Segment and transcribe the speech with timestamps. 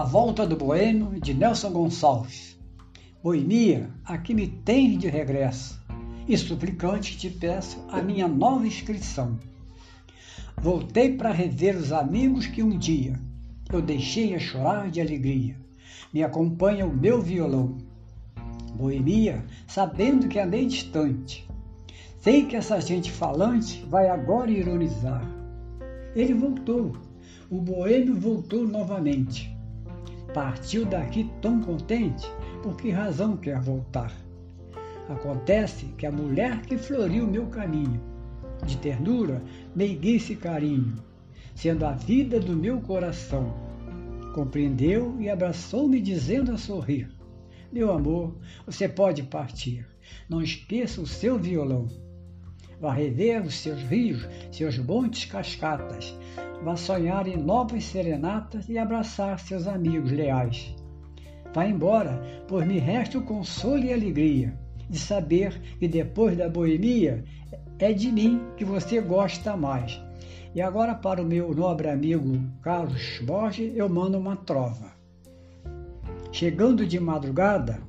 [0.00, 2.58] A Volta do Boêmio, de Nelson Gonçalves.
[3.22, 5.78] Boemia, aqui me tens de regresso,
[6.26, 9.38] e suplicante te peço a minha nova inscrição.
[10.56, 13.20] Voltei para rever os amigos que um dia
[13.70, 15.54] eu deixei a chorar de alegria.
[16.14, 17.76] Me acompanha o meu violão.
[18.74, 21.46] Boemia, sabendo que andei distante,
[22.20, 25.22] sei que essa gente falante vai agora ironizar.
[26.16, 26.96] Ele voltou,
[27.50, 29.59] o boêmio voltou novamente
[30.34, 32.26] Partiu daqui tão contente,
[32.62, 34.12] por que razão quer voltar?
[35.08, 38.00] Acontece que a mulher que floriu meu caminho,
[38.64, 39.42] de ternura,
[39.74, 40.96] meiguice carinho,
[41.54, 43.52] sendo a vida do meu coração,
[44.32, 47.10] compreendeu e abraçou-me dizendo a sorrir:
[47.72, 49.84] Meu amor, você pode partir,
[50.28, 51.88] não esqueça o seu violão.
[52.80, 56.14] Vá rever os seus rios, seus montes cascatas,
[56.62, 60.74] Vá sonhar em novas serenatas e abraçar seus amigos leais.
[61.54, 64.54] Vá embora, pois me resta o consolo e alegria
[64.88, 67.24] de saber que depois da boemia
[67.78, 70.00] é de mim que você gosta mais.
[70.54, 74.90] E agora, para o meu nobre amigo Carlos Borges, eu mando uma trova.
[76.30, 77.80] Chegando de madrugada,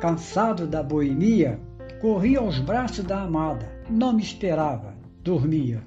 [0.00, 1.60] cansado da boemia,
[2.00, 5.82] corri aos braços da amada, não me esperava, dormia.